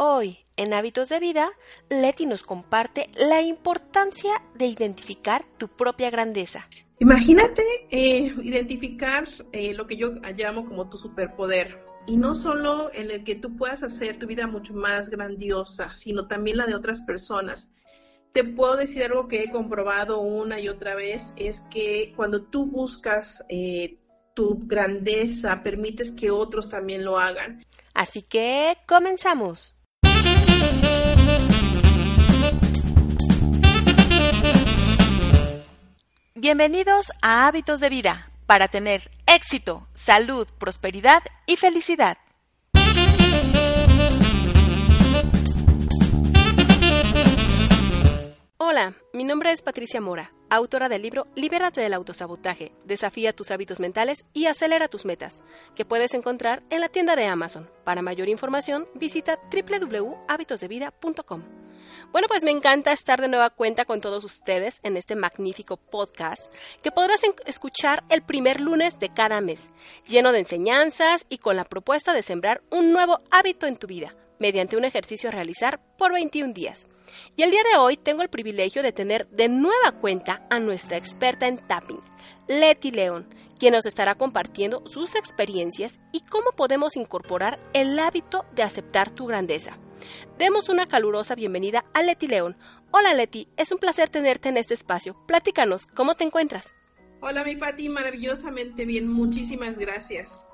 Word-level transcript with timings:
Hoy, 0.00 0.38
en 0.56 0.74
Hábitos 0.74 1.08
de 1.08 1.18
Vida, 1.18 1.50
Leti 1.90 2.24
nos 2.24 2.44
comparte 2.44 3.10
la 3.16 3.42
importancia 3.42 4.30
de 4.54 4.66
identificar 4.66 5.44
tu 5.58 5.66
propia 5.66 6.08
grandeza. 6.08 6.68
Imagínate 7.00 7.64
eh, 7.90 8.32
identificar 8.42 9.26
eh, 9.50 9.74
lo 9.74 9.88
que 9.88 9.96
yo 9.96 10.12
llamo 10.36 10.66
como 10.66 10.88
tu 10.88 10.98
superpoder. 10.98 11.84
Y 12.06 12.16
no 12.16 12.36
solo 12.36 12.94
en 12.94 13.10
el 13.10 13.24
que 13.24 13.34
tú 13.34 13.56
puedas 13.56 13.82
hacer 13.82 14.20
tu 14.20 14.28
vida 14.28 14.46
mucho 14.46 14.72
más 14.72 15.08
grandiosa, 15.08 15.96
sino 15.96 16.28
también 16.28 16.58
la 16.58 16.66
de 16.66 16.76
otras 16.76 17.02
personas. 17.02 17.72
Te 18.30 18.44
puedo 18.44 18.76
decir 18.76 19.02
algo 19.02 19.26
que 19.26 19.42
he 19.42 19.50
comprobado 19.50 20.20
una 20.20 20.60
y 20.60 20.68
otra 20.68 20.94
vez, 20.94 21.34
es 21.34 21.62
que 21.62 22.12
cuando 22.14 22.44
tú 22.44 22.66
buscas 22.66 23.44
eh, 23.48 23.98
tu 24.34 24.60
grandeza, 24.60 25.64
permites 25.64 26.12
que 26.12 26.30
otros 26.30 26.68
también 26.68 27.04
lo 27.04 27.18
hagan. 27.18 27.66
Así 27.94 28.22
que 28.22 28.76
comenzamos. 28.86 29.74
Bienvenidos 36.40 37.06
a 37.20 37.48
Hábitos 37.48 37.80
de 37.80 37.88
Vida 37.88 38.30
para 38.46 38.68
tener 38.68 39.10
éxito, 39.26 39.88
salud, 39.92 40.46
prosperidad 40.56 41.20
y 41.46 41.56
felicidad. 41.56 42.16
Hola, 48.56 48.94
mi 49.12 49.24
nombre 49.24 49.50
es 49.50 49.62
Patricia 49.62 50.00
Mora, 50.00 50.30
autora 50.48 50.88
del 50.88 51.02
libro 51.02 51.26
Libérate 51.34 51.80
del 51.80 51.94
autosabotaje, 51.94 52.70
desafía 52.84 53.32
tus 53.32 53.50
hábitos 53.50 53.80
mentales 53.80 54.24
y 54.32 54.46
acelera 54.46 54.86
tus 54.86 55.06
metas, 55.06 55.42
que 55.74 55.84
puedes 55.84 56.14
encontrar 56.14 56.62
en 56.70 56.82
la 56.82 56.88
tienda 56.88 57.16
de 57.16 57.26
Amazon. 57.26 57.68
Para 57.82 58.00
mayor 58.00 58.28
información, 58.28 58.86
visita 58.94 59.40
www.habitosdevida.com. 59.50 61.42
Bueno, 62.12 62.28
pues 62.28 62.42
me 62.42 62.50
encanta 62.50 62.92
estar 62.92 63.20
de 63.20 63.28
nueva 63.28 63.50
cuenta 63.50 63.84
con 63.84 64.00
todos 64.00 64.24
ustedes 64.24 64.80
en 64.82 64.96
este 64.96 65.16
magnífico 65.16 65.76
podcast 65.76 66.42
que 66.82 66.90
podrás 66.90 67.20
escuchar 67.46 68.04
el 68.08 68.22
primer 68.22 68.60
lunes 68.60 68.98
de 68.98 69.12
cada 69.12 69.40
mes, 69.40 69.70
lleno 70.06 70.32
de 70.32 70.40
enseñanzas 70.40 71.26
y 71.28 71.38
con 71.38 71.56
la 71.56 71.64
propuesta 71.64 72.12
de 72.12 72.22
sembrar 72.22 72.62
un 72.70 72.92
nuevo 72.92 73.20
hábito 73.30 73.66
en 73.66 73.76
tu 73.76 73.86
vida 73.86 74.14
mediante 74.38 74.76
un 74.76 74.84
ejercicio 74.84 75.28
a 75.28 75.32
realizar 75.32 75.80
por 75.96 76.12
21 76.12 76.52
días. 76.52 76.86
Y 77.36 77.42
el 77.42 77.50
día 77.50 77.62
de 77.70 77.78
hoy 77.78 77.96
tengo 77.96 78.22
el 78.22 78.28
privilegio 78.28 78.82
de 78.82 78.92
tener 78.92 79.28
de 79.28 79.48
nueva 79.48 79.92
cuenta 80.00 80.46
a 80.50 80.58
nuestra 80.58 80.96
experta 80.96 81.46
en 81.46 81.58
tapping, 81.58 82.00
Leti 82.46 82.90
León, 82.90 83.26
quien 83.58 83.74
nos 83.74 83.86
estará 83.86 84.14
compartiendo 84.14 84.82
sus 84.86 85.14
experiencias 85.14 86.00
y 86.12 86.20
cómo 86.20 86.52
podemos 86.52 86.96
incorporar 86.96 87.58
el 87.72 87.98
hábito 87.98 88.44
de 88.54 88.62
aceptar 88.62 89.10
tu 89.10 89.26
grandeza. 89.26 89.78
Demos 90.38 90.68
una 90.68 90.86
calurosa 90.86 91.34
bienvenida 91.34 91.84
a 91.94 92.02
Leti 92.02 92.26
León. 92.26 92.56
Hola 92.90 93.14
Leti, 93.14 93.48
es 93.56 93.72
un 93.72 93.78
placer 93.78 94.08
tenerte 94.08 94.48
en 94.48 94.56
este 94.56 94.74
espacio. 94.74 95.16
Platícanos, 95.26 95.86
¿cómo 95.86 96.14
te 96.14 96.24
encuentras? 96.24 96.74
Hola 97.20 97.44
mi 97.44 97.56
Pati, 97.56 97.88
maravillosamente 97.88 98.84
bien, 98.84 99.08
muchísimas 99.08 99.76
gracias. 99.78 100.46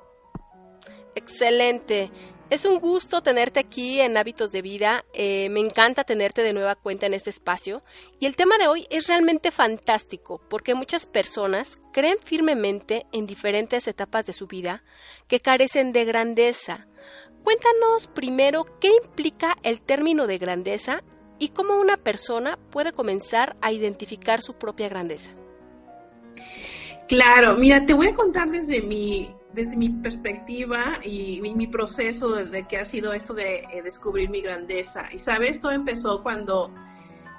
Excelente. 1.15 2.11
Es 2.49 2.65
un 2.65 2.79
gusto 2.79 3.23
tenerte 3.23 3.59
aquí 3.59 4.01
en 4.01 4.17
Hábitos 4.17 4.51
de 4.51 4.61
Vida. 4.61 5.05
Eh, 5.13 5.49
me 5.49 5.61
encanta 5.61 6.03
tenerte 6.03 6.43
de 6.43 6.53
nueva 6.53 6.75
cuenta 6.75 7.05
en 7.05 7.13
este 7.13 7.29
espacio. 7.29 7.83
Y 8.19 8.27
el 8.27 8.35
tema 8.35 8.57
de 8.57 8.67
hoy 8.67 8.85
es 8.89 9.07
realmente 9.07 9.49
fantástico 9.49 10.41
porque 10.49 10.75
muchas 10.75 11.07
personas 11.07 11.79
creen 11.91 12.17
firmemente 12.23 13.07
en 13.13 13.25
diferentes 13.25 13.87
etapas 13.87 14.25
de 14.25 14.33
su 14.33 14.45
vida 14.45 14.83
que 15.27 15.39
carecen 15.39 15.91
de 15.91 16.05
grandeza. 16.05 16.87
Cuéntanos 17.45 18.07
primero 18.07 18.65
qué 18.81 18.89
implica 19.03 19.55
el 19.61 19.79
término 19.79 20.25
de 20.25 20.39
grandeza 20.39 21.03
y 21.37 21.49
cómo 21.49 21.79
una 21.79 21.95
persona 21.95 22.57
puede 22.71 22.91
comenzar 22.91 23.55
a 23.61 23.71
identificar 23.71 24.41
su 24.41 24.55
propia 24.55 24.89
grandeza. 24.89 25.29
Claro, 27.07 27.55
mira, 27.55 27.85
te 27.85 27.93
voy 27.93 28.07
a 28.07 28.13
contar 28.15 28.49
desde 28.49 28.81
mi 28.81 29.29
desde 29.53 29.77
mi 29.77 29.89
perspectiva 29.89 30.99
y 31.03 31.39
mi, 31.39 31.67
proceso 31.67 32.31
de, 32.31 32.67
que 32.67 32.77
ha 32.77 32.83
sido 32.83 33.13
esto 33.13 33.33
de 33.33 33.59
eh, 33.59 33.81
descubrir 33.83 34.29
mi 34.29 34.41
grandeza. 34.41 35.07
Y 35.13 35.19
sabes, 35.19 35.61
todo 35.61 35.71
empezó 35.71 36.23
cuando 36.23 36.73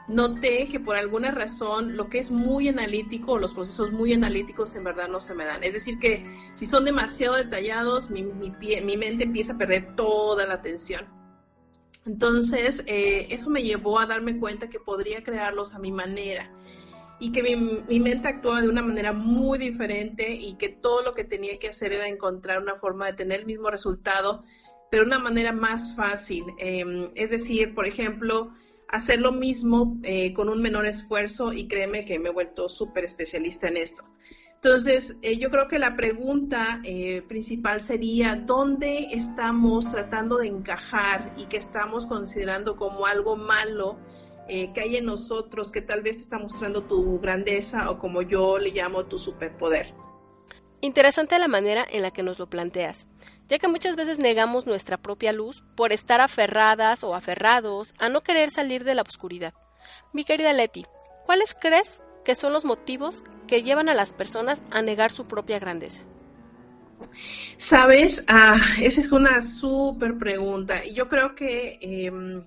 noté 0.08 0.68
que 0.68 0.80
por 0.80 0.96
alguna 0.96 1.30
razón 1.30 1.96
lo 1.96 2.08
que 2.08 2.18
es 2.18 2.30
muy 2.30 2.68
analítico, 2.68 3.38
los 3.38 3.54
procesos 3.54 3.92
muy 3.92 4.12
analíticos 4.12 4.74
en 4.74 4.84
verdad 4.84 5.08
no 5.08 5.20
se 5.20 5.34
me 5.34 5.44
dan. 5.44 5.64
Es 5.64 5.72
decir, 5.72 5.98
que 5.98 6.24
si 6.54 6.66
son 6.66 6.84
demasiado 6.84 7.34
detallados, 7.34 8.10
mi, 8.10 8.22
mi 8.22 8.96
mente 8.96 9.24
empieza 9.24 9.54
a 9.54 9.58
perder 9.58 9.96
toda 9.96 10.46
la 10.46 10.54
atención. 10.54 11.16
Entonces, 12.06 12.84
eh, 12.86 13.26
eso 13.30 13.50
me 13.50 13.62
llevó 13.62 13.98
a 13.98 14.06
darme 14.06 14.38
cuenta 14.38 14.70
que 14.70 14.78
podría 14.78 15.24
crearlos 15.24 15.74
a 15.74 15.80
mi 15.80 15.90
manera 15.90 16.50
y 17.18 17.32
que 17.32 17.42
mi, 17.42 17.98
mente 17.98 18.28
actuaba 18.28 18.62
de 18.62 18.68
una 18.68 18.82
manera 18.82 19.12
muy 19.12 19.58
diferente 19.58 20.30
y 20.32 20.54
que 20.54 20.68
todo 20.68 21.02
lo 21.02 21.14
que 21.14 21.24
tenía 21.24 21.58
que 21.58 21.68
hacer 21.68 21.92
era 21.92 22.06
encontrar 22.06 22.62
una 22.62 22.76
forma 22.76 23.06
de 23.06 23.14
tener 23.14 23.40
el 23.40 23.46
mismo 23.46 23.70
resultado, 23.70 24.44
pero 24.90 25.02
de 25.02 25.08
una 25.08 25.18
manera 25.18 25.52
más 25.52 25.96
fácil. 25.96 26.44
Em, 26.58 27.10
es 27.16 27.30
decir, 27.30 27.74
por 27.74 27.86
ejemplo, 27.86 28.52
hacer 28.88 29.20
lo 29.20 29.32
mismo 29.32 29.98
eh, 30.02 30.32
con 30.32 30.48
un 30.48 30.62
menor 30.62 30.86
esfuerzo 30.86 31.52
y 31.52 31.68
créeme 31.68 32.04
que 32.04 32.18
me 32.18 32.28
he 32.28 32.32
vuelto 32.32 32.68
súper 32.68 33.04
especialista 33.04 33.68
en 33.68 33.76
esto. 33.76 34.04
Entonces, 34.54 35.18
eh, 35.22 35.38
yo 35.38 35.50
creo 35.50 35.68
que 35.68 35.78
la 35.78 35.96
pregunta 35.96 36.80
eh, 36.82 37.22
principal 37.28 37.82
sería, 37.82 38.36
¿dónde 38.36 39.08
estamos 39.12 39.88
tratando 39.88 40.38
de 40.38 40.48
encajar 40.48 41.32
y 41.36 41.44
que 41.44 41.56
estamos 41.56 42.06
considerando 42.06 42.76
como 42.76 43.06
algo 43.06 43.36
malo? 43.36 43.98
eh, 44.48 44.72
que 44.72 44.80
hay 44.80 44.96
en 44.96 45.06
nosotros 45.06 45.70
que 45.70 45.82
tal 45.82 46.02
vez 46.02 46.16
está 46.16 46.38
mostrando 46.38 46.82
tu 46.82 47.18
grandeza 47.18 47.90
o 47.90 47.98
como 47.98 48.22
yo 48.22 48.58
le 48.58 48.70
llamo 48.70 49.06
tu 49.06 49.18
superpoder. 49.18 49.92
Interesante 50.80 51.38
la 51.38 51.48
manera 51.48 51.86
en 51.90 52.02
la 52.02 52.10
que 52.10 52.22
nos 52.22 52.38
lo 52.38 52.48
planteas, 52.48 53.06
ya 53.48 53.58
que 53.58 53.68
muchas 53.68 53.96
veces 53.96 54.18
negamos 54.18 54.66
nuestra 54.66 54.98
propia 54.98 55.32
luz 55.32 55.64
por 55.74 55.92
estar 55.92 56.20
aferradas 56.20 57.02
o 57.02 57.14
aferrados 57.14 57.94
a 57.98 58.08
no 58.08 58.22
querer 58.22 58.50
salir 58.50 58.84
de 58.84 58.94
la 58.94 59.02
oscuridad. 59.02 59.54
Mi 60.12 60.24
querida 60.24 60.52
Leti, 60.52 60.84
¿cuáles 61.24 61.56
crees 61.58 62.02
que 62.24 62.34
son 62.34 62.52
los 62.52 62.64
motivos 62.64 63.24
que 63.46 63.62
llevan 63.62 63.88
a 63.88 63.94
las 63.94 64.12
personas 64.12 64.62
a 64.70 64.82
negar 64.82 65.12
su 65.12 65.26
propia 65.26 65.58
grandeza? 65.58 66.02
Sabes, 67.56 68.24
ah, 68.28 68.58
esa 68.80 69.00
es 69.00 69.12
una 69.12 69.42
súper 69.42 70.18
pregunta 70.18 70.84
y 70.84 70.94
yo 70.94 71.08
creo 71.08 71.34
que 71.34 71.78
em, 71.80 72.42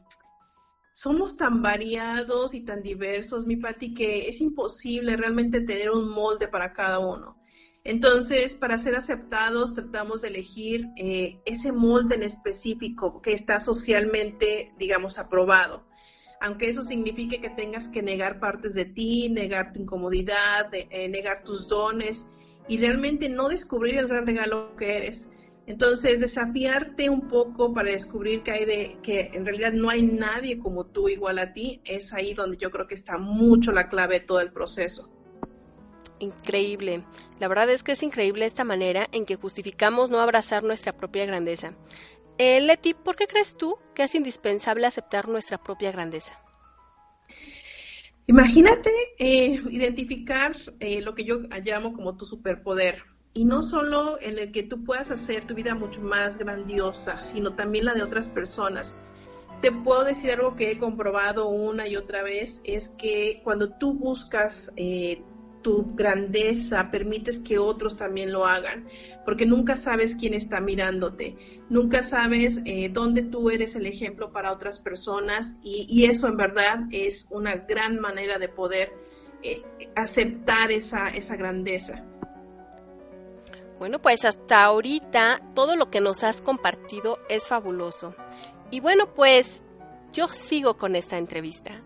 somos 0.92 1.38
tan 1.38 1.62
variados 1.62 2.54
y 2.54 2.62
tan 2.62 2.82
diversos, 2.82 3.46
mi 3.46 3.56
Pati, 3.56 3.94
que 3.94 4.28
es 4.28 4.42
imposible 4.42 5.16
realmente 5.16 5.62
tener 5.62 5.92
un 5.92 6.10
molde 6.10 6.48
para 6.48 6.74
cada 6.74 7.00
uno. 7.00 7.39
Entonces, 7.84 8.56
para 8.56 8.78
ser 8.78 8.96
aceptados, 8.96 9.74
tratamos 9.74 10.22
de 10.22 10.28
elegir 10.28 10.88
eh, 10.98 11.40
ese 11.46 11.72
molde 11.72 12.16
en 12.16 12.24
específico 12.24 13.22
que 13.22 13.32
está 13.34 13.60
socialmente, 13.60 14.74
digamos, 14.78 15.18
aprobado. 15.18 15.88
Aunque 16.42 16.68
eso 16.68 16.84
signifique 16.84 17.40
que 17.40 17.50
tengas 17.50 17.90
que 17.90 18.02
negar 18.02 18.40
partes 18.40 18.74
de 18.74 18.86
ti, 18.86 19.30
negar 19.30 19.74
tu 19.74 19.82
incomodidad, 19.82 20.68
eh, 20.74 21.08
negar 21.10 21.44
tus 21.44 21.68
dones 21.68 22.30
y 22.68 22.78
realmente 22.78 23.30
no 23.30 23.50
descubrir 23.50 23.98
el 23.98 24.08
gran 24.08 24.26
regalo 24.26 24.76
que 24.76 24.98
eres. 24.98 25.32
Entonces, 25.66 26.20
desafiarte 26.20 27.10
un 27.10 27.28
poco 27.28 27.74
para 27.74 27.92
descubrir 27.92 28.44
que 28.44 28.52
hay 28.52 28.66
de 28.66 28.98
que 29.04 29.32
en 29.34 29.46
realidad 29.46 29.72
no 29.72 29.90
hay 29.90 30.02
nadie 30.02 30.60
como 30.60 30.86
tú 30.86 31.10
igual 31.10 31.40
a 31.40 31.54
ti, 31.54 31.82
es 31.86 32.14
ahí 32.14 32.34
donde 32.34 32.58
yo 32.58 32.72
creo 32.72 32.88
que 32.88 32.96
está 32.96 33.18
mucho 33.18 33.72
la 33.72 33.88
clave 33.88 34.20
de 34.20 34.26
todo 34.26 34.42
el 34.42 34.52
proceso. 34.52 35.19
Increíble. 36.20 37.04
La 37.40 37.48
verdad 37.48 37.70
es 37.70 37.84
que 37.84 37.94
es 37.94 38.04
increíble 38.04 38.46
esta 38.46 38.64
manera 38.64 39.08
en 39.12 39.26
que 39.26 39.36
justificamos 39.36 40.10
no 40.10 40.20
abrazar 40.20 40.64
nuestra 40.64 40.94
propia 40.94 41.26
grandeza. 41.26 41.74
Eh, 42.38 42.62
Leti, 42.62 42.94
¿por 42.94 43.16
qué 43.16 43.28
crees 43.28 43.58
tú 43.58 43.78
que 43.94 44.04
es 44.04 44.16
indispensable 44.16 44.86
aceptar 44.86 45.28
nuestra 45.28 45.58
propia 45.58 45.92
grandeza? 45.92 46.40
Imagínate 48.28 48.92
eh, 49.18 49.60
identificar 49.70 50.56
eh, 50.80 51.02
lo 51.02 51.16
que 51.16 51.26
yo 51.26 51.40
llamo 51.64 51.94
como 51.94 52.16
tu 52.16 52.26
superpoder 52.26 53.04
y 53.34 53.46
no 53.46 53.62
solo 53.62 54.20
en 54.22 54.38
el 54.38 54.52
que 54.52 54.64
tú 54.64 54.84
puedas 54.84 55.12
hacer 55.12 55.48
tu 55.48 55.56
vida 55.56 55.76
mucho 55.76 56.02
más 56.02 56.38
grandiosa, 56.38 57.24
sino 57.24 57.56
también 57.56 57.86
la 57.86 57.94
de 57.94 58.04
otras 58.04 58.30
personas. 58.30 59.00
te 59.62 59.72
puedo 59.72 60.04
decir 60.04 60.32
algo 60.32 60.56
que 60.56 60.72
he 60.72 60.78
comprobado 60.78 61.50
una 61.50 61.88
y 61.88 61.98
otra 61.98 62.24
vez, 62.24 62.62
es 62.64 62.90
que 62.90 63.42
cuando 63.44 63.74
tú 63.74 63.94
buscas 63.94 64.72
eh, 64.78 65.22
tu 65.62 65.94
grandeza, 65.96 66.90
permites 66.92 67.40
que 67.40 67.60
otros 67.60 67.98
también 67.98 68.32
lo 68.32 68.46
hagan, 68.46 68.88
porque 69.26 69.46
nunca 69.46 69.76
sabes 69.76 70.16
quién 70.16 70.34
está 70.34 70.62
mirándote, 70.62 71.36
nunca 71.70 72.04
sabes 72.04 72.62
eh, 72.66 72.90
dónde 72.92 73.24
tú 73.24 73.50
eres 73.50 73.76
el 73.76 73.86
ejemplo 73.86 74.32
para 74.32 74.52
otras 74.52 74.80
personas 74.80 75.56
y, 75.64 76.06
eso 76.10 76.28
en 76.28 76.38
verdad 76.38 76.80
es 76.92 77.28
una 77.30 77.56
gran 77.56 78.00
manera 78.00 78.40
de 78.40 78.48
poder 78.48 78.94
eh, 79.44 79.62
aceptar 79.96 80.72
esa, 80.72 81.10
esa 81.10 81.36
grandeza. 81.36 82.04
Bueno, 83.78 84.02
pues 84.02 84.26
hasta 84.26 84.64
ahorita 84.64 85.42
todo 85.56 85.76
lo 85.76 85.90
que 85.90 86.02
nos 86.02 86.24
has 86.24 86.42
compartido 86.42 87.20
es 87.30 87.48
fabuloso. 87.48 88.16
Y 88.72 88.82
bueno, 88.82 89.14
pues 89.14 89.64
yo 90.12 90.28
sigo 90.28 90.78
con 90.78 90.96
esta 90.96 91.18
entrevista. 91.18 91.82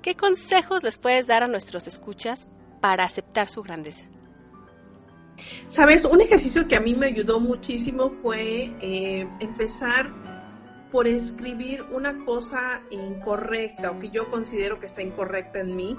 ¿Qué 0.00 0.14
consejos 0.14 0.82
les 0.82 0.98
puedes 0.98 1.26
dar 1.26 1.42
a 1.42 1.46
nuestros 1.46 1.86
escuchas 1.86 2.48
para 2.84 3.04
aceptar 3.04 3.48
su 3.48 3.62
grandeza? 3.62 4.04
Sabes, 5.68 6.04
un 6.04 6.20
ejercicio 6.20 6.68
que 6.68 6.76
a 6.76 6.80
mí 6.80 6.94
me 6.94 7.06
ayudó 7.06 7.40
muchísimo 7.40 8.10
fue 8.10 8.74
eh, 8.82 9.26
empezar 9.40 10.12
por 10.92 11.06
escribir 11.06 11.80
una 11.80 12.26
cosa 12.26 12.82
incorrecta 12.90 13.90
o 13.90 13.98
que 13.98 14.10
yo 14.10 14.30
considero 14.30 14.80
que 14.80 14.84
está 14.84 15.00
incorrecta 15.00 15.60
en 15.60 15.74
mí 15.74 15.96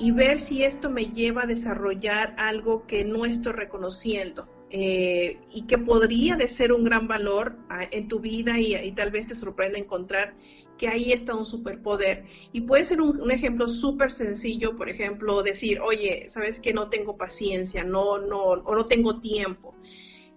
y 0.00 0.10
ver 0.10 0.40
si 0.40 0.64
esto 0.64 0.90
me 0.90 1.04
lleva 1.06 1.44
a 1.44 1.46
desarrollar 1.46 2.34
algo 2.36 2.84
que 2.88 3.04
no 3.04 3.24
estoy 3.24 3.52
reconociendo. 3.52 4.48
Eh, 4.70 5.40
y 5.50 5.62
que 5.62 5.78
podría 5.78 6.36
de 6.36 6.46
ser 6.46 6.74
un 6.74 6.84
gran 6.84 7.08
valor 7.08 7.56
ah, 7.70 7.84
en 7.90 8.06
tu 8.06 8.20
vida 8.20 8.58
y, 8.58 8.92
tal 8.92 9.10
vez 9.10 9.26
te 9.26 9.34
sorprenda 9.34 9.78
encontrar 9.78 10.34
que 10.76 10.88
ahí 10.88 11.12
está 11.12 11.34
un 11.34 11.46
superpoder. 11.46 12.24
Y 12.52 12.62
puede 12.62 12.84
ser 12.84 13.00
un, 13.00 13.30
ejemplo 13.30 13.68
súper 13.68 14.12
sencillo, 14.12 14.76
por 14.76 14.90
ejemplo, 14.90 15.42
decir, 15.42 15.80
oye, 15.80 16.28
sabes 16.28 16.60
que 16.60 16.74
no 16.74 16.90
tengo 16.90 17.16
paciencia, 17.16 17.82
no, 17.82 18.18
no, 18.18 18.42
o 18.42 18.74
no 18.74 18.84
tengo 18.84 19.20
tiempo. 19.20 19.74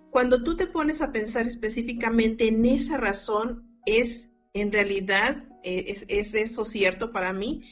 Cuando 0.09 0.43
tú 0.43 0.55
te 0.55 0.65
pones 0.65 1.01
a 1.01 1.11
pensar 1.11 1.45
específicamente 1.45 2.47
en 2.47 2.65
esa 2.65 2.97
razón, 2.97 3.79
es 3.85 4.31
en 4.53 4.71
realidad, 4.71 5.43
eh, 5.63 5.85
es, 5.87 6.05
es 6.07 6.35
eso 6.35 6.65
cierto 6.65 7.11
para 7.11 7.33
mí, 7.33 7.63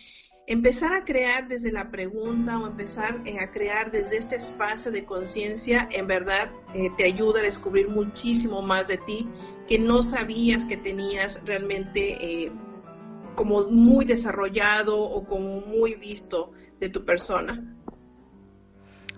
empezar 0.50 0.94
a 0.94 1.06
crear 1.06 1.48
desde 1.48 1.72
la 1.72 1.92
pregunta 1.92 2.58
o 2.58 2.66
empezar 2.66 3.22
eh, 3.24 3.40
a 3.40 3.52
crear 3.52 3.92
desde 3.92 4.18
este 4.18 4.36
espacio 4.36 4.92
de 4.92 5.06
conciencia, 5.06 5.88
en 5.92 6.08
verdad 6.08 6.50
eh, 6.74 6.90
te 6.98 7.04
ayuda 7.06 7.40
a 7.40 7.44
descubrir 7.44 7.88
muchísimo 7.88 8.64
más 8.64 8.88
de 8.88 8.98
ti 8.98 9.30
que 9.68 9.78
no 9.78 10.02
sabías 10.02 10.66
que 10.66 10.76
tenías 10.76 11.46
realmente 11.46 12.46
eh, 12.46 12.52
como 13.36 13.66
muy 13.66 14.06
desarrollado 14.06 15.00
o 15.00 15.24
como 15.24 15.62
muy 15.62 15.94
visto 15.94 16.52
de 16.80 16.90
tu 16.90 17.06
persona. 17.06 17.76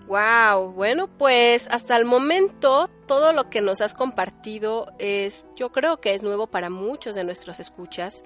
Wow, 0.06 0.72
bueno, 0.72 1.08
pues 1.08 1.66
hasta 1.70 1.96
el 1.96 2.04
momento 2.04 2.90
todo 3.06 3.32
lo 3.32 3.48
que 3.48 3.62
nos 3.62 3.80
has 3.80 3.94
compartido 3.94 4.92
es, 4.98 5.46
yo 5.56 5.72
creo 5.72 6.00
que 6.02 6.12
es 6.12 6.22
nuevo 6.22 6.48
para 6.48 6.68
muchos 6.68 7.14
de 7.14 7.24
nuestros 7.24 7.60
escuchas. 7.60 8.22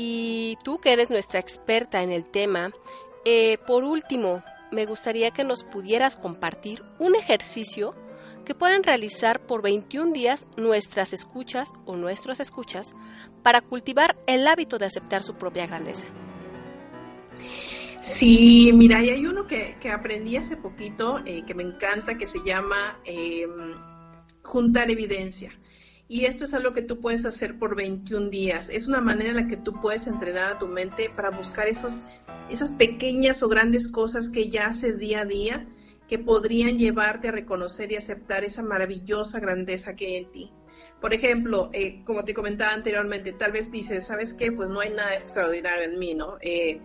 Y 0.00 0.58
tú 0.62 0.78
que 0.78 0.92
eres 0.92 1.10
nuestra 1.10 1.40
experta 1.40 2.04
en 2.04 2.12
el 2.12 2.24
tema, 2.24 2.70
eh, 3.24 3.58
por 3.66 3.82
último, 3.82 4.44
me 4.70 4.86
gustaría 4.86 5.32
que 5.32 5.42
nos 5.42 5.64
pudieras 5.64 6.16
compartir 6.16 6.84
un 7.00 7.16
ejercicio 7.16 7.96
que 8.44 8.54
puedan 8.54 8.84
realizar 8.84 9.44
por 9.44 9.60
21 9.60 10.12
días 10.12 10.46
nuestras 10.56 11.12
escuchas 11.12 11.72
o 11.84 11.96
nuestros 11.96 12.38
escuchas 12.38 12.94
para 13.42 13.60
cultivar 13.60 14.16
el 14.28 14.46
hábito 14.46 14.78
de 14.78 14.86
aceptar 14.86 15.24
su 15.24 15.34
propia 15.34 15.66
grandeza. 15.66 16.06
Sí, 18.00 18.70
mira, 18.72 19.02
y 19.02 19.10
hay 19.10 19.26
uno 19.26 19.48
que, 19.48 19.76
aprendí 19.92 20.36
hace 20.36 20.56
poquito 20.56 21.18
eh, 21.26 21.42
que 21.44 21.54
me 21.54 21.64
encanta, 21.64 22.16
que 22.16 22.28
se 22.28 22.38
llama 22.44 23.00
em, 23.04 23.74
juntar 24.44 24.92
evidencia. 24.92 25.58
Y 26.08 26.24
esto 26.24 26.44
es 26.44 26.54
algo 26.54 26.72
que 26.72 26.80
tú 26.80 27.00
puedes 27.00 27.26
hacer 27.26 27.58
por 27.58 27.76
21 27.76 28.30
días. 28.30 28.70
Es 28.70 28.88
una 28.88 29.02
manera 29.02 29.30
en 29.30 29.36
la 29.36 29.46
que 29.46 29.58
tú 29.58 29.78
puedes 29.80 30.06
entrenar 30.06 30.54
a 30.54 30.58
tu 30.58 30.66
mente 30.66 31.10
para 31.14 31.30
buscar 31.30 31.68
esos, 31.68 32.04
esas 32.50 32.72
pequeñas 32.72 33.42
o 33.42 33.48
grandes 33.48 33.88
cosas 33.88 34.30
que 34.30 34.48
ya 34.48 34.66
haces 34.66 34.98
día 34.98 35.20
a 35.20 35.24
día 35.26 35.66
que 36.08 36.18
podrían 36.18 36.78
llevarte 36.78 37.28
a 37.28 37.32
reconocer 37.32 37.92
y 37.92 37.96
aceptar 37.96 38.42
esa 38.42 38.62
maravillosa 38.62 39.38
grandeza 39.38 39.94
que 39.94 40.06
hay 40.06 40.16
en 40.16 40.32
ti. 40.32 40.52
Por 41.00 41.12
ejemplo, 41.12 41.68
eh, 41.74 42.02
como 42.04 42.24
te 42.24 42.32
comentaba 42.32 42.72
anteriormente, 42.72 43.32
tal 43.32 43.52
vez 43.52 43.70
dices, 43.70 44.06
¿sabes 44.06 44.32
qué? 44.32 44.50
Pues 44.50 44.70
no 44.70 44.80
hay 44.80 44.90
nada 44.90 45.14
extraordinario 45.14 45.84
en 45.84 45.98
mí, 45.98 46.14
¿no? 46.14 46.38
Eh, 46.40 46.80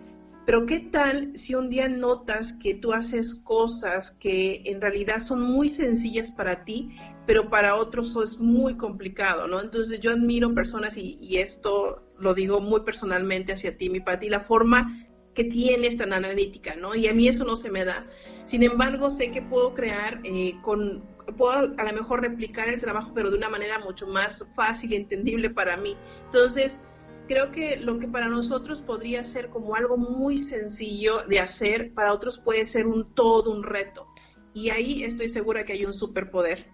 pero 0.46 0.66
¿qué 0.66 0.80
tal 0.80 1.36
si 1.38 1.54
un 1.54 1.70
día 1.70 1.88
notas 1.88 2.52
que 2.52 2.74
tú 2.74 2.92
haces 2.92 3.34
cosas 3.34 4.10
que 4.10 4.62
en 4.66 4.82
realidad 4.82 5.20
son 5.20 5.40
muy 5.40 5.70
sencillas 5.70 6.30
para 6.30 6.64
ti, 6.64 6.96
pero 7.26 7.48
para 7.48 7.76
otros 7.76 8.16
es 8.16 8.38
muy 8.38 8.76
complicado, 8.76 9.46
¿no? 9.46 9.60
Entonces 9.60 10.00
yo 10.00 10.12
admiro 10.12 10.54
personas 10.54 10.96
y, 10.96 11.38
esto 11.38 12.02
lo 12.18 12.34
digo 12.34 12.60
muy 12.60 12.80
personalmente 12.80 13.52
hacia 13.52 13.76
ti, 13.76 13.88
mi 13.88 14.00
Pati, 14.00 14.28
la 14.28 14.40
forma 14.40 15.06
que 15.34 15.44
tienes 15.44 15.96
tan 15.96 16.12
analítica, 16.12 16.76
¿no? 16.76 16.94
Y 16.94 17.08
a 17.08 17.14
mí 17.14 17.26
eso 17.26 17.44
no 17.44 17.56
se 17.56 17.70
me 17.70 17.84
da. 17.84 18.06
Sin 18.44 18.62
embargo, 18.62 19.10
sé 19.10 19.30
que 19.30 19.42
puedo 19.42 19.74
crear 19.74 20.20
eh, 20.22 20.54
con, 20.62 21.02
puedo 21.36 21.74
a 21.76 21.84
lo 21.84 21.92
mejor 21.92 22.20
replicar 22.20 22.68
el 22.68 22.80
trabajo, 22.80 23.12
pero 23.14 23.30
de 23.30 23.38
una 23.38 23.48
manera 23.48 23.78
mucho 23.78 24.06
más 24.06 24.46
fácil 24.54 24.92
y 24.92 24.96
entendible 24.96 25.50
para 25.50 25.76
mí. 25.76 25.96
Entonces, 26.26 26.78
creo 27.26 27.50
que 27.50 27.78
lo 27.78 27.98
que 27.98 28.06
para 28.06 28.28
nosotros 28.28 28.80
podría 28.80 29.24
ser 29.24 29.48
como 29.48 29.74
algo 29.74 29.96
muy 29.96 30.38
sencillo 30.38 31.24
de 31.26 31.40
hacer, 31.40 31.92
para 31.94 32.12
otros 32.12 32.38
puede 32.38 32.64
ser 32.64 32.86
un 32.86 33.14
todo 33.14 33.50
un 33.50 33.64
reto. 33.64 34.06
Y 34.52 34.70
ahí 34.70 35.02
estoy 35.02 35.28
segura 35.28 35.64
que 35.64 35.72
hay 35.72 35.84
un 35.84 35.94
superpoder. 35.94 36.73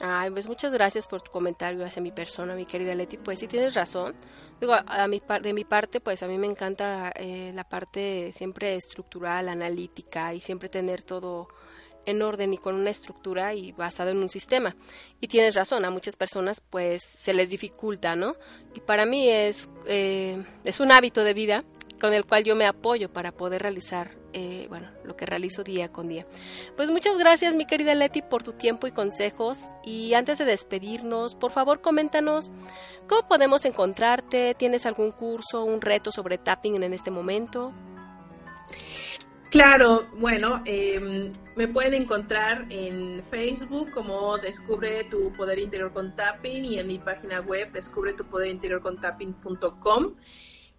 Ay, 0.00 0.30
pues 0.30 0.46
muchas 0.46 0.72
gracias 0.72 1.08
por 1.08 1.22
tu 1.22 1.30
comentario 1.32 1.84
hacia 1.84 2.00
mi 2.00 2.12
persona, 2.12 2.54
mi 2.54 2.66
querida 2.66 2.94
Leti. 2.94 3.16
Pues 3.16 3.40
sí 3.40 3.48
tienes 3.48 3.74
razón. 3.74 4.14
Digo, 4.60 4.74
a 4.74 5.08
mi, 5.08 5.20
de 5.42 5.52
mi 5.52 5.64
parte, 5.64 6.00
pues 6.00 6.22
a 6.22 6.28
mí 6.28 6.38
me 6.38 6.46
encanta 6.46 7.10
eh, 7.16 7.50
la 7.54 7.64
parte 7.64 8.30
siempre 8.32 8.76
estructural, 8.76 9.48
analítica 9.48 10.34
y 10.34 10.40
siempre 10.40 10.68
tener 10.68 11.02
todo 11.02 11.48
en 12.06 12.22
orden 12.22 12.54
y 12.54 12.58
con 12.58 12.74
una 12.74 12.90
estructura 12.90 13.54
y 13.54 13.72
basado 13.72 14.10
en 14.10 14.18
un 14.18 14.30
sistema. 14.30 14.76
Y 15.20 15.28
tienes 15.28 15.54
razón, 15.54 15.84
a 15.84 15.90
muchas 15.90 16.16
personas 16.16 16.60
pues 16.60 17.02
se 17.02 17.34
les 17.34 17.50
dificulta, 17.50 18.16
¿no? 18.16 18.36
Y 18.74 18.80
para 18.80 19.04
mí 19.04 19.28
es, 19.28 19.68
eh, 19.86 20.42
es 20.64 20.80
un 20.80 20.92
hábito 20.92 21.22
de 21.24 21.34
vida 21.34 21.64
con 22.00 22.12
el 22.12 22.24
cual 22.24 22.44
yo 22.44 22.54
me 22.54 22.66
apoyo 22.66 23.12
para 23.12 23.32
poder 23.32 23.62
realizar, 23.62 24.16
eh, 24.38 24.66
bueno, 24.68 24.88
lo 25.04 25.16
que 25.16 25.26
realizo 25.26 25.64
día 25.64 25.88
con 25.90 26.08
día. 26.08 26.24
Pues 26.76 26.90
muchas 26.90 27.18
gracias, 27.18 27.56
mi 27.56 27.66
querida 27.66 27.94
Leti, 27.96 28.22
por 28.22 28.44
tu 28.44 28.52
tiempo 28.52 28.86
y 28.86 28.92
consejos. 28.92 29.68
Y 29.84 30.14
antes 30.14 30.38
de 30.38 30.44
despedirnos, 30.44 31.34
por 31.34 31.50
favor, 31.50 31.80
coméntanos 31.80 32.52
cómo 33.08 33.26
podemos 33.26 33.64
encontrarte. 33.64 34.54
¿Tienes 34.54 34.86
algún 34.86 35.10
curso, 35.10 35.64
un 35.64 35.80
reto 35.80 36.12
sobre 36.12 36.38
tapping 36.38 36.80
en 36.80 36.94
este 36.94 37.10
momento? 37.10 37.72
Claro, 39.50 40.06
bueno, 40.14 40.62
em, 40.66 41.32
me 41.56 41.66
pueden 41.66 41.94
encontrar 41.94 42.66
en 42.70 43.24
Facebook 43.30 43.90
como 43.90 44.38
Descubre 44.38 45.04
tu 45.04 45.32
Poder 45.32 45.58
Interior 45.58 45.92
con 45.92 46.14
Tapping 46.14 46.64
y 46.64 46.78
en 46.78 46.86
mi 46.86 46.98
página 46.98 47.40
web 47.40 47.72
descubre 47.72 48.12
tu 48.12 48.24
poder 48.24 48.48
interior 48.48 48.82
con 48.82 49.00
tapping.com. 49.00 50.14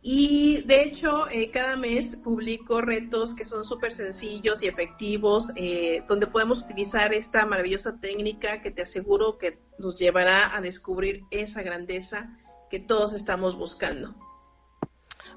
Y 0.02 0.62
de 0.62 0.84
hecho, 0.84 1.28
eh, 1.30 1.52
cada 1.52 1.76
mes 1.76 2.16
publico 2.16 2.80
retos 2.80 3.34
que 3.34 3.44
son 3.44 3.66
súper 3.66 3.92
sencillos 3.92 4.64
y 4.64 4.68
efectivos, 4.68 5.52
eh, 5.56 6.04
donde 6.08 6.28
podemos 6.28 6.62
utilizar 6.62 7.14
esta 7.14 7.46
maravillosa 7.46 8.00
técnica 8.00 8.62
que 8.62 8.72
te 8.72 8.84
aseguro 8.84 9.38
que 9.38 9.60
nos 9.78 9.98
llevará 9.98 10.56
a 10.56 10.62
descubrir 10.62 11.24
esa 11.32 11.64
grandeza 11.64 12.38
que 12.70 12.80
todos 12.80 13.14
estamos 13.14 13.58
buscando. 13.58 14.16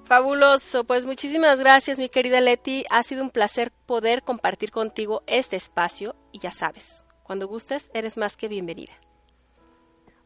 Fabuloso, 0.04 0.84
pues 0.84 1.06
muchísimas 1.06 1.58
gracias 1.58 1.98
mi 1.98 2.08
querida 2.08 2.40
Leti, 2.40 2.84
ha 2.90 3.02
sido 3.02 3.22
un 3.22 3.30
placer 3.30 3.72
poder 3.86 4.22
compartir 4.22 4.70
contigo 4.70 5.22
este 5.26 5.56
espacio 5.56 6.14
y 6.32 6.38
ya 6.38 6.52
sabes, 6.52 7.04
cuando 7.22 7.48
gustes 7.48 7.90
eres 7.94 8.16
más 8.16 8.36
que 8.36 8.48
bienvenida. 8.48 8.92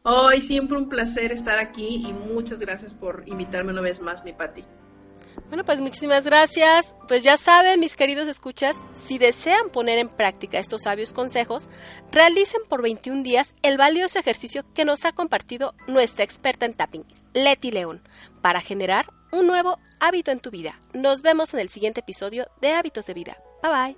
Hoy 0.09 0.39
siempre 0.39 0.77
un 0.77 0.87
placer 0.87 1.33
estar 1.33 1.59
aquí 1.59 2.01
y 2.07 2.13
muchas 2.13 2.59
gracias 2.59 2.93
por 2.93 3.23
invitarme 3.25 3.73
una 3.73 3.81
vez 3.81 3.99
más, 3.99 4.23
mi 4.23 4.31
Patti. 4.31 4.63
Bueno, 5.49 5.65
pues 5.65 5.81
muchísimas 5.81 6.23
gracias. 6.23 6.95
Pues 7.09 7.23
ya 7.23 7.35
saben, 7.35 7.81
mis 7.81 7.97
queridos 7.97 8.29
escuchas, 8.29 8.77
si 8.95 9.17
desean 9.17 9.69
poner 9.69 9.99
en 9.99 10.07
práctica 10.07 10.59
estos 10.59 10.83
sabios 10.83 11.11
consejos, 11.11 11.67
realicen 12.09 12.61
por 12.69 12.81
21 12.81 13.21
días 13.21 13.53
el 13.63 13.77
valioso 13.77 14.17
ejercicio 14.17 14.63
que 14.73 14.85
nos 14.85 15.03
ha 15.03 15.11
compartido 15.11 15.73
nuestra 15.87 16.23
experta 16.23 16.65
en 16.65 16.73
tapping, 16.73 17.03
Leti 17.33 17.71
León, 17.71 18.01
para 18.41 18.61
generar 18.61 19.11
un 19.33 19.45
nuevo 19.45 19.77
hábito 19.99 20.31
en 20.31 20.39
tu 20.39 20.51
vida. 20.51 20.79
Nos 20.93 21.21
vemos 21.21 21.53
en 21.53 21.59
el 21.59 21.67
siguiente 21.67 21.99
episodio 21.99 22.47
de 22.61 22.71
Hábitos 22.71 23.07
de 23.07 23.13
Vida. 23.13 23.35
Bye 23.61 23.71
bye. 23.73 23.97